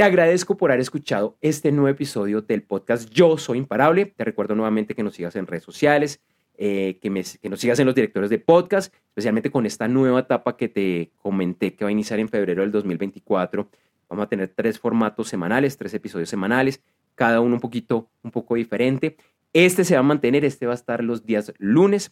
Te 0.01 0.05
agradezco 0.05 0.57
por 0.57 0.71
haber 0.71 0.81
escuchado 0.81 1.37
este 1.41 1.71
nuevo 1.71 1.87
episodio 1.87 2.41
del 2.41 2.63
podcast 2.63 3.07
Yo 3.11 3.37
Soy 3.37 3.59
Imparable. 3.59 4.07
Te 4.07 4.23
recuerdo 4.23 4.55
nuevamente 4.55 4.95
que 4.95 5.03
nos 5.03 5.13
sigas 5.13 5.35
en 5.35 5.45
redes 5.45 5.63
sociales, 5.63 6.19
eh, 6.57 6.97
que, 6.99 7.11
nos 7.11 7.59
sigas 7.59 7.77
en 7.77 7.85
los 7.85 7.93
directores 7.93 8.31
de 8.31 8.39
podcast, 8.39 8.91
especialmente 9.09 9.51
con 9.51 9.67
esta 9.67 9.87
nueva 9.87 10.21
etapa 10.21 10.57
que 10.57 10.69
te 10.69 11.11
comenté 11.17 11.75
que 11.75 11.85
va 11.85 11.89
a 11.89 11.91
iniciar 11.91 12.17
en 12.17 12.29
febrero 12.29 12.63
del 12.63 12.71
2024 12.71 13.69
Vamos 14.09 14.25
a 14.25 14.27
tener 14.27 14.51
tres 14.55 14.79
formatos 14.79 15.27
semanales, 15.27 15.77
tres 15.77 15.93
episodios 15.93 16.29
semanales, 16.29 16.81
cada 17.13 17.39
uno 17.39 17.53
un 17.53 17.61
poquito, 17.61 18.09
un 18.23 18.31
poco 18.31 18.55
diferente. 18.55 19.17
Este 19.53 19.83
se 19.83 19.93
va 19.93 19.99
a 19.99 20.03
mantener, 20.03 20.43
este 20.45 20.65
va 20.65 20.71
a 20.71 20.75
estar 20.81 21.03
los 21.03 21.27
días 21.27 21.53
lunes. 21.59 22.11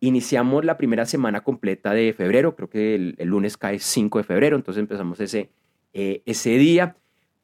Iniciamos 0.00 0.66
la 0.66 0.76
primera 0.76 1.06
semana 1.06 1.42
completa 1.42 1.94
de 1.94 2.12
febrero, 2.12 2.54
creo 2.54 2.68
que 2.68 2.96
el, 2.96 3.16
lunes 3.20 3.56
cae 3.56 3.78
5 3.78 4.18
de 4.18 4.24
febrero, 4.24 4.56
entonces 4.56 4.82
empezamos 4.82 5.20
ese, 5.20 5.48
eh, 5.94 6.20
ese 6.26 6.58
día. 6.58 6.96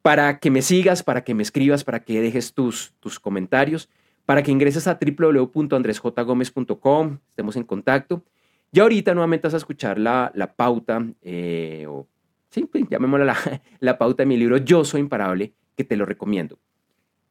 Para 0.07 0.39
que 0.39 0.49
me 0.49 0.61
sigas, 0.61 1.03
para 1.03 1.25
que 1.25 1.33
me 1.33 1.43
escribas, 1.43 1.83
para 1.83 1.99
que 1.99 2.21
dejes 2.21 2.53
tus, 2.53 2.93
tus 3.01 3.19
comentarios, 3.19 3.89
para 4.25 4.41
que 4.41 4.51
ingreses 4.51 4.87
a 4.87 4.97
www.andresjgomez.com, 4.97 7.17
estemos 7.27 7.57
en 7.57 7.65
contacto. 7.65 8.23
Y 8.71 8.79
ahorita 8.79 9.13
nuevamente 9.13 9.47
vas 9.47 9.55
a 9.55 9.57
escuchar 9.57 9.99
la, 9.99 10.31
la 10.33 10.53
pauta 10.53 11.05
eh, 11.21 11.87
o 11.89 12.07
sí, 12.49 12.63
pues, 12.71 12.85
llamémosla 12.89 13.25
la, 13.25 13.35
la 13.81 13.97
pauta 13.97 14.23
de 14.23 14.27
mi 14.27 14.37
libro 14.37 14.55
Yo 14.55 14.85
Soy 14.85 15.01
Imparable, 15.01 15.51
que 15.75 15.83
te 15.83 15.97
lo 15.97 16.05
recomiendo. 16.05 16.57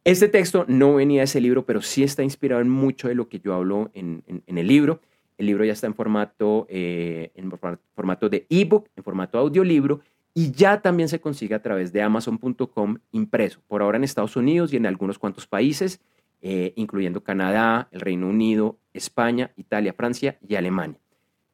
Este 0.04 0.28
texto 0.28 0.66
no 0.68 0.96
venía 0.96 1.22
de 1.22 1.24
ese 1.24 1.40
libro, 1.40 1.64
pero 1.64 1.80
sí 1.80 2.02
está 2.02 2.24
inspirado 2.24 2.60
en 2.60 2.68
mucho 2.68 3.08
de 3.08 3.14
lo 3.14 3.30
que 3.30 3.40
yo 3.40 3.54
hablo 3.54 3.90
en, 3.94 4.22
en, 4.26 4.58
el 4.58 4.66
libro. 4.66 5.00
El 5.38 5.46
libro 5.46 5.64
ya 5.64 5.72
está 5.72 5.86
en 5.86 5.94
formato, 5.94 6.66
eh, 6.68 7.30
en 7.36 7.50
formato 7.94 8.28
de 8.28 8.44
ebook, 8.50 8.90
en 8.96 9.02
formato 9.02 9.38
audiolibro, 9.38 10.02
y 10.38 10.52
ya 10.52 10.82
también 10.82 11.08
se 11.08 11.18
consigue 11.18 11.54
a 11.54 11.62
través 11.62 11.94
de 11.94 12.02
amazon.com 12.02 12.98
impreso, 13.10 13.62
por 13.66 13.80
ahora 13.80 13.96
en 13.96 14.04
Estados 14.04 14.36
Unidos 14.36 14.70
y 14.70 14.76
en 14.76 14.84
algunos 14.84 15.18
cuantos 15.18 15.46
países, 15.46 15.98
eh, 16.42 16.74
incluyendo 16.76 17.24
Canadá, 17.24 17.88
el 17.90 18.02
Reino 18.02 18.28
Unido, 18.28 18.76
España, 18.92 19.54
Italia, 19.56 19.94
Francia 19.94 20.38
y 20.46 20.56
Alemania. 20.56 21.00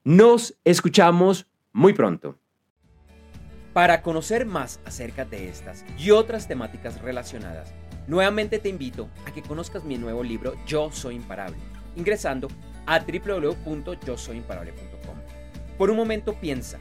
Nos 0.03 0.59
escuchamos 0.65 1.47
muy 1.73 1.93
pronto. 1.93 2.41
Para 3.73 4.03
conocer 4.03 4.47
más 4.47 4.81
acerca 4.85 5.25
de 5.25 5.49
estas 5.49 5.85
y 5.97 6.11
otras 6.11 6.49
temáticas 6.49 7.01
relacionadas, 7.01 7.73
nuevamente 8.09 8.59
te 8.59 8.69
invito 8.69 9.09
a 9.27 9.31
que 9.31 9.43
conozcas 9.43 9.85
mi 9.85 9.97
nuevo 9.97 10.25
libro 10.25 10.55
Yo 10.67 10.91
Soy 10.91 11.15
Imparable, 11.15 11.59
ingresando 11.95 12.49
a 12.87 12.99
www.yosoyimparable.com. 12.99 15.17
Por 15.79 15.89
un 15.89 15.97
momento 15.97 16.35
piensa, 16.35 16.81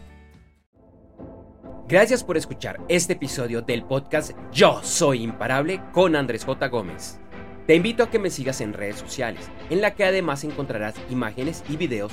Gracias 1.89 2.23
por 2.23 2.37
escuchar 2.37 2.79
este 2.89 3.15
episodio 3.15 3.63
del 3.63 3.83
podcast 3.83 4.33
Yo 4.53 4.81
Soy 4.83 5.23
Imparable 5.23 5.81
con 5.93 6.15
Andrés 6.17 6.45
J. 6.45 6.69
Gómez. 6.69 7.19
Te 7.67 7.75
invito 7.75 8.03
a 8.03 8.11
que 8.11 8.19
me 8.19 8.29
sigas 8.31 8.61
en 8.61 8.75
redes 8.75 8.97
sociales, 8.97 9.51
en 9.71 9.81
la 9.81 9.95
que 9.95 10.05
además 10.05 10.45
encontrarás 10.45 10.95
imágenes 11.11 11.65
y 11.69 11.77
videos 11.77 12.13